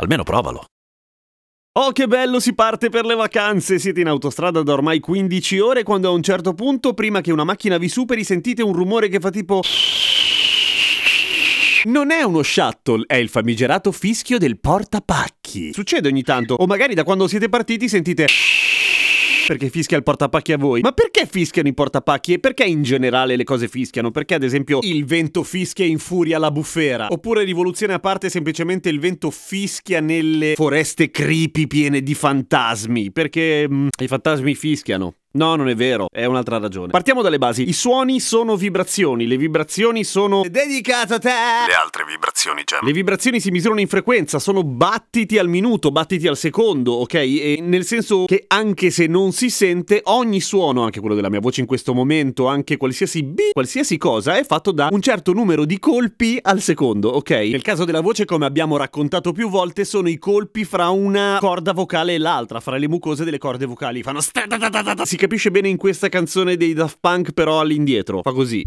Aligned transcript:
Almeno 0.00 0.22
provalo. 0.22 0.64
Oh, 1.78 1.92
che 1.92 2.06
bello, 2.06 2.40
si 2.40 2.54
parte 2.54 2.88
per 2.88 3.04
le 3.04 3.14
vacanze! 3.14 3.78
Siete 3.78 4.00
in 4.00 4.08
autostrada 4.08 4.62
da 4.62 4.72
ormai 4.72 4.98
15 4.98 5.58
ore 5.60 5.82
quando 5.82 6.08
a 6.08 6.12
un 6.12 6.22
certo 6.22 6.54
punto, 6.54 6.94
prima 6.94 7.20
che 7.20 7.30
una 7.30 7.44
macchina 7.44 7.78
vi 7.78 7.88
superi, 7.88 8.24
sentite 8.24 8.62
un 8.62 8.72
rumore 8.72 9.08
che 9.08 9.20
fa 9.20 9.30
tipo... 9.30 9.62
Non 11.84 12.10
è 12.10 12.22
uno 12.22 12.42
shuttle, 12.42 13.04
è 13.06 13.14
il 13.16 13.28
famigerato 13.28 13.92
fischio 13.92 14.38
del 14.38 14.58
portapacchi. 14.58 15.72
Succede 15.72 16.08
ogni 16.08 16.22
tanto, 16.22 16.54
o 16.54 16.66
magari 16.66 16.94
da 16.94 17.04
quando 17.04 17.28
siete 17.28 17.48
partiti 17.48 17.88
sentite 17.88 18.26
perché 19.50 19.68
fischia 19.68 19.96
il 19.96 20.04
portapacchi 20.04 20.52
a 20.52 20.56
voi. 20.56 20.80
Ma 20.80 20.92
perché 20.92 21.26
fischiano 21.28 21.66
i 21.66 21.74
portapacchi 21.74 22.34
e 22.34 22.38
perché 22.38 22.62
in 22.62 22.84
generale 22.84 23.34
le 23.34 23.42
cose 23.42 23.66
fischiano? 23.66 24.12
Perché 24.12 24.34
ad 24.34 24.44
esempio 24.44 24.78
il 24.82 25.04
vento 25.04 25.42
fischia 25.42 25.84
e 25.84 25.88
infuria 25.88 26.38
la 26.38 26.52
bufera? 26.52 27.08
Oppure 27.10 27.42
rivoluzione 27.42 27.94
a 27.94 27.98
parte 27.98 28.30
semplicemente 28.30 28.88
il 28.88 29.00
vento 29.00 29.32
fischia 29.32 29.98
nelle 30.00 30.54
foreste 30.54 31.10
creepy 31.10 31.66
piene 31.66 32.00
di 32.00 32.14
fantasmi? 32.14 33.10
Perché 33.10 33.66
mm, 33.68 33.88
i 34.00 34.06
fantasmi 34.06 34.54
fischiano. 34.54 35.14
No, 35.32 35.54
non 35.54 35.68
è 35.68 35.76
vero, 35.76 36.08
è 36.10 36.24
un'altra 36.24 36.58
ragione. 36.58 36.90
Partiamo 36.90 37.22
dalle 37.22 37.38
basi. 37.38 37.68
I 37.68 37.72
suoni 37.72 38.18
sono 38.18 38.56
vibrazioni, 38.56 39.28
le 39.28 39.36
vibrazioni 39.36 40.02
sono 40.02 40.42
dedicato 40.48 41.14
a 41.14 41.18
te. 41.20 41.28
Le 41.68 41.74
altre 41.74 42.04
vibrazioni, 42.04 42.62
Gem. 42.64 42.80
Le 42.82 42.90
vibrazioni 42.92 43.38
si 43.38 43.52
misurano 43.52 43.78
in 43.78 43.86
frequenza, 43.86 44.40
sono 44.40 44.64
battiti 44.64 45.38
al 45.38 45.46
minuto, 45.46 45.92
battiti 45.92 46.26
al 46.26 46.36
secondo, 46.36 46.94
ok? 46.94 47.14
E 47.14 47.58
nel 47.62 47.84
senso 47.84 48.24
che 48.24 48.44
anche 48.48 48.90
se 48.90 49.06
non 49.06 49.30
si 49.30 49.50
sente, 49.50 50.00
ogni 50.06 50.40
suono, 50.40 50.82
anche 50.82 50.98
quello 50.98 51.14
della 51.14 51.30
mia 51.30 51.38
voce 51.38 51.60
in 51.60 51.66
questo 51.68 51.94
momento, 51.94 52.48
anche 52.48 52.76
qualsiasi 52.76 53.22
b, 53.22 53.40
qualsiasi 53.52 53.98
cosa, 53.98 54.36
è 54.36 54.44
fatto 54.44 54.72
da 54.72 54.88
un 54.90 55.00
certo 55.00 55.32
numero 55.32 55.64
di 55.64 55.78
colpi 55.78 56.40
al 56.42 56.60
secondo, 56.60 57.08
ok? 57.08 57.30
Nel 57.30 57.62
caso 57.62 57.84
della 57.84 58.00
voce, 58.00 58.24
come 58.24 58.46
abbiamo 58.46 58.76
raccontato 58.76 59.30
più 59.30 59.48
volte, 59.48 59.84
sono 59.84 60.08
i 60.08 60.18
colpi 60.18 60.64
fra 60.64 60.88
una 60.88 61.36
corda 61.38 61.72
vocale 61.72 62.14
e 62.14 62.18
l'altra, 62.18 62.58
fra 62.58 62.76
le 62.76 62.88
mucose 62.88 63.22
delle 63.22 63.38
corde 63.38 63.64
vocali. 63.64 64.02
Fanno 64.02 64.20
si 64.20 65.18
capisce 65.20 65.50
bene 65.50 65.68
in 65.68 65.76
questa 65.76 66.08
canzone 66.08 66.56
dei 66.56 66.72
Daft 66.72 66.96
Punk, 66.98 67.32
però 67.32 67.60
all'indietro. 67.60 68.22
Fa 68.22 68.32
così. 68.32 68.66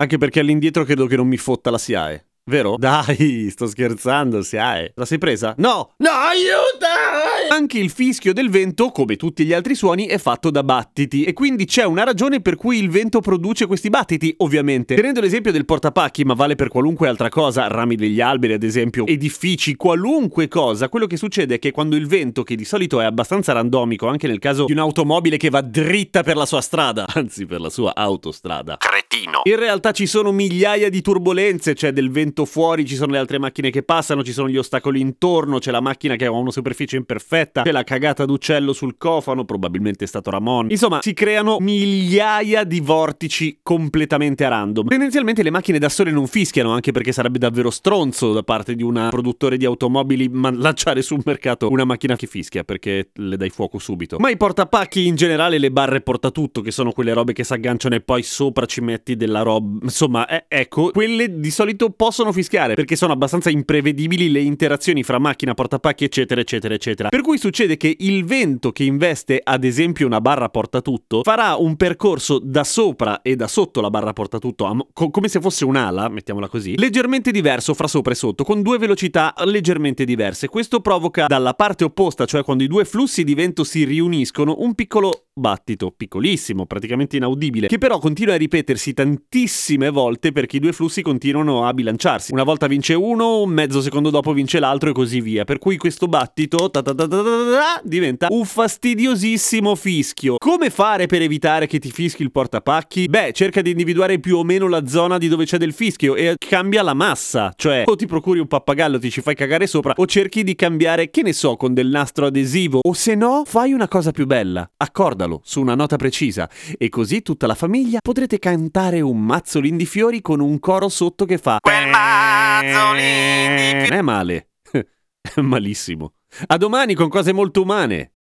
Anche 0.00 0.18
perché 0.18 0.40
all'indietro 0.40 0.84
credo 0.84 1.06
che 1.06 1.16
non 1.16 1.26
mi 1.26 1.38
fotta 1.38 1.70
la 1.70 1.78
SIAE. 1.78 2.27
Vero? 2.48 2.76
Dai, 2.78 3.48
sto 3.50 3.66
scherzando, 3.66 4.40
SIAE. 4.40 4.92
La 4.94 5.04
sei 5.04 5.18
presa? 5.18 5.54
No! 5.58 5.92
No, 5.98 6.08
aiuta! 6.08 7.54
Anche 7.54 7.78
il 7.78 7.90
fischio 7.90 8.32
del 8.32 8.48
vento, 8.48 8.88
come 8.88 9.16
tutti 9.16 9.44
gli 9.44 9.52
altri 9.52 9.74
suoni, 9.74 10.06
è 10.06 10.16
fatto 10.16 10.50
da 10.50 10.62
battiti 10.62 11.24
e 11.24 11.34
quindi 11.34 11.66
c'è 11.66 11.84
una 11.84 12.04
ragione 12.04 12.40
per 12.40 12.56
cui 12.56 12.78
il 12.78 12.88
vento 12.88 13.20
produce 13.20 13.66
questi 13.66 13.90
battiti, 13.90 14.34
ovviamente. 14.38 14.94
Tenendo 14.94 15.20
l'esempio 15.20 15.52
del 15.52 15.66
portapacchi, 15.66 16.24
ma 16.24 16.32
vale 16.32 16.54
per 16.54 16.68
qualunque 16.68 17.06
altra 17.06 17.28
cosa, 17.28 17.66
rami 17.66 17.96
degli 17.96 18.22
alberi 18.22 18.54
ad 18.54 18.62
esempio, 18.62 19.06
edifici, 19.06 19.76
qualunque 19.76 20.48
cosa, 20.48 20.88
quello 20.88 21.06
che 21.06 21.18
succede 21.18 21.56
è 21.56 21.58
che 21.58 21.70
quando 21.70 21.96
il 21.96 22.06
vento, 22.06 22.44
che 22.44 22.56
di 22.56 22.64
solito 22.64 22.98
è 23.02 23.04
abbastanza 23.04 23.52
randomico, 23.52 24.06
anche 24.06 24.26
nel 24.26 24.38
caso 24.38 24.64
di 24.64 24.72
un'automobile 24.72 25.36
che 25.36 25.50
va 25.50 25.60
dritta 25.60 26.22
per 26.22 26.36
la 26.36 26.46
sua 26.46 26.62
strada, 26.62 27.04
anzi 27.12 27.44
per 27.44 27.60
la 27.60 27.68
sua 27.68 27.94
autostrada, 27.94 28.78
Cretino. 29.18 29.40
in 29.44 29.56
realtà 29.56 29.92
ci 29.92 30.06
sono 30.06 30.32
migliaia 30.32 30.88
di 30.88 31.00
turbolenze, 31.02 31.74
c'è 31.74 31.92
del 31.92 32.10
vento 32.10 32.44
fuori, 32.44 32.86
ci 32.86 32.94
sono 32.94 33.12
le 33.12 33.18
altre 33.18 33.38
macchine 33.38 33.70
che 33.70 33.82
passano, 33.82 34.22
ci 34.22 34.32
sono 34.32 34.48
gli 34.48 34.56
ostacoli 34.56 35.00
intorno, 35.00 35.58
c'è 35.58 35.70
la 35.70 35.80
macchina 35.80 36.16
che 36.16 36.26
ha 36.26 36.30
una 36.30 36.50
superficie 36.50 36.96
imperfetta, 36.96 37.62
c'è 37.62 37.72
la 37.72 37.84
cagata 37.84 38.24
d'uccello 38.24 38.72
sul 38.72 38.96
cofano, 38.96 39.44
probabilmente 39.44 40.04
è 40.04 40.06
stato 40.06 40.30
Ramon. 40.30 40.70
Insomma, 40.70 41.00
si 41.02 41.14
creano 41.14 41.58
migliaia 41.60 42.64
di 42.64 42.80
vortici 42.80 43.58
completamente 43.62 44.44
a 44.44 44.48
random. 44.48 44.88
Tendenzialmente 44.88 45.42
le 45.42 45.50
macchine 45.50 45.78
da 45.78 45.88
sole 45.88 46.10
non 46.10 46.26
fischiano, 46.26 46.72
anche 46.72 46.92
perché 46.92 47.12
sarebbe 47.12 47.38
davvero 47.38 47.70
stronzo 47.70 48.32
da 48.32 48.42
parte 48.42 48.74
di 48.74 48.82
un 48.82 49.08
produttore 49.10 49.56
di 49.56 49.64
automobili 49.64 50.28
ma- 50.28 50.50
lanciare 50.50 51.02
sul 51.02 51.22
mercato 51.24 51.68
una 51.70 51.84
macchina 51.84 52.16
che 52.16 52.26
fischia, 52.26 52.64
perché 52.64 53.10
le 53.14 53.36
dai 53.36 53.50
fuoco 53.50 53.78
subito. 53.78 54.18
Ma 54.18 54.30
i 54.30 54.36
portapacchi 54.36 55.06
in 55.06 55.16
generale, 55.16 55.58
le 55.58 55.70
barre 55.70 56.00
portatutto, 56.00 56.60
che 56.60 56.70
sono 56.70 56.92
quelle 56.92 57.12
robe 57.12 57.32
che 57.32 57.44
si 57.44 57.52
agganciano 57.52 57.94
e 57.94 58.00
poi 58.00 58.22
sopra 58.22 58.66
ci 58.66 58.80
metti 58.80 59.07
della 59.16 59.42
roba. 59.42 59.78
Insomma, 59.82 60.26
eh, 60.26 60.44
ecco, 60.48 60.90
quelle 60.90 61.40
di 61.40 61.50
solito 61.50 61.90
possono 61.90 62.32
fischiare, 62.32 62.74
perché 62.74 62.96
sono 62.96 63.12
abbastanza 63.12 63.50
imprevedibili 63.50 64.30
le 64.30 64.40
interazioni 64.40 65.02
fra 65.02 65.18
macchina, 65.18 65.54
portapacchi, 65.54 66.04
eccetera, 66.04 66.40
eccetera, 66.40 66.74
eccetera. 66.74 67.08
Per 67.08 67.20
cui 67.20 67.38
succede 67.38 67.76
che 67.76 67.94
il 67.98 68.24
vento 68.24 68.72
che 68.72 68.84
investe, 68.84 69.40
ad 69.42 69.64
esempio, 69.64 70.06
una 70.06 70.20
barra 70.20 70.48
portatutto, 70.48 71.22
farà 71.22 71.56
un 71.56 71.76
percorso 71.76 72.38
da 72.42 72.64
sopra 72.64 73.22
e 73.22 73.36
da 73.36 73.46
sotto 73.46 73.80
la 73.80 73.90
barra 73.90 74.12
portatutto, 74.12 74.88
co- 74.92 75.10
come 75.10 75.28
se 75.28 75.40
fosse 75.40 75.64
un'ala, 75.64 76.08
mettiamola 76.08 76.48
così, 76.48 76.76
leggermente 76.78 77.30
diverso 77.30 77.74
fra 77.74 77.86
sopra 77.86 78.12
e 78.12 78.16
sotto, 78.16 78.44
con 78.44 78.62
due 78.62 78.78
velocità 78.78 79.34
leggermente 79.44 80.04
diverse. 80.04 80.48
Questo 80.48 80.80
provoca 80.80 81.26
dalla 81.26 81.54
parte 81.54 81.84
opposta, 81.84 82.24
cioè 82.24 82.42
quando 82.42 82.62
i 82.62 82.68
due 82.68 82.84
flussi 82.84 83.24
di 83.24 83.34
vento 83.34 83.64
si 83.64 83.84
riuniscono, 83.84 84.56
un 84.58 84.74
piccolo 84.74 85.27
battito, 85.38 85.92
piccolissimo, 85.96 86.66
praticamente 86.66 87.16
inaudibile, 87.16 87.68
che 87.68 87.78
però 87.78 87.98
continua 87.98 88.34
a 88.34 88.36
ripetersi 88.36 88.92
tantissime 88.92 89.90
volte 89.90 90.32
perché 90.32 90.56
i 90.56 90.60
due 90.60 90.72
flussi 90.72 91.02
continuano 91.02 91.66
a 91.66 91.72
bilanciarsi. 91.72 92.32
Una 92.32 92.42
volta 92.44 92.66
vince 92.66 92.94
uno, 92.94 93.40
un 93.40 93.50
mezzo 93.50 93.80
secondo 93.80 94.10
dopo 94.10 94.32
vince 94.32 94.58
l'altro 94.58 94.90
e 94.90 94.92
così 94.92 95.20
via. 95.20 95.44
Per 95.44 95.58
cui 95.58 95.76
questo 95.76 96.06
battito 96.06 96.70
ta 96.70 96.82
ta 96.82 96.94
ta 96.94 97.06
ta 97.06 97.22
ta 97.22 97.22
ta 97.22 97.50
ta, 97.50 97.80
diventa 97.84 98.26
un 98.30 98.44
fastidiosissimo 98.44 99.74
fischio. 99.74 100.36
Come 100.38 100.70
fare 100.70 101.06
per 101.06 101.22
evitare 101.22 101.66
che 101.66 101.78
ti 101.78 101.90
fischi 101.90 102.22
il 102.22 102.30
portapacchi? 102.30 103.06
Beh, 103.06 103.32
cerca 103.32 103.62
di 103.62 103.70
individuare 103.70 104.18
più 104.18 104.36
o 104.36 104.44
meno 104.44 104.68
la 104.68 104.86
zona 104.86 105.18
di 105.18 105.28
dove 105.28 105.44
c'è 105.44 105.58
del 105.58 105.72
fischio 105.72 106.14
e 106.14 106.36
cambia 106.38 106.82
la 106.82 106.94
massa. 106.94 107.52
Cioè, 107.56 107.84
o 107.86 107.96
ti 107.96 108.06
procuri 108.06 108.38
un 108.38 108.46
pappagallo, 108.46 108.98
ti 108.98 109.10
ci 109.10 109.20
fai 109.20 109.34
cagare 109.34 109.66
sopra, 109.66 109.94
o 109.96 110.06
cerchi 110.06 110.42
di 110.44 110.54
cambiare, 110.54 111.10
che 111.10 111.22
ne 111.22 111.32
so, 111.32 111.56
con 111.56 111.74
del 111.74 111.88
nastro 111.88 112.26
adesivo, 112.26 112.80
o 112.82 112.92
se 112.92 113.14
no, 113.14 113.42
fai 113.46 113.72
una 113.72 113.88
cosa 113.88 114.10
più 114.10 114.26
bella. 114.26 114.68
Accordalo 114.76 115.27
su 115.44 115.60
una 115.60 115.74
nota 115.74 115.96
precisa 115.96 116.48
e 116.76 116.88
così 116.88 117.22
tutta 117.22 117.46
la 117.46 117.54
famiglia 117.54 117.98
potrete 118.00 118.38
cantare 118.38 119.00
un 119.00 119.24
mazzolin 119.24 119.76
di 119.76 119.86
fiori 119.86 120.20
con 120.20 120.40
un 120.40 120.58
coro 120.58 120.88
sotto 120.88 121.24
che 121.24 121.38
fa 121.38 121.58
Quel 121.60 121.88
mazzolin 121.88 123.56
di 123.56 123.88
Non 123.88 123.98
è 123.98 124.02
male. 124.02 124.48
Malissimo. 125.36 126.14
A 126.46 126.56
domani 126.56 126.94
con 126.94 127.08
cose 127.08 127.32
molto 127.32 127.62
umane. 127.62 128.12